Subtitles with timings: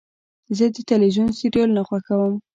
[0.57, 2.33] زه د تلویزیون سریالونه خوښوم.